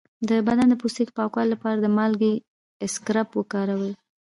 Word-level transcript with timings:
د 0.29 0.31
بدن 0.47 0.67
د 0.69 0.73
پوستکي 0.81 1.11
د 1.13 1.15
پاکولو 1.17 1.51
لپاره 1.53 1.77
د 1.79 1.87
مالګې 1.97 2.33
اسکراب 2.85 3.27
وکاروئ 3.35 3.93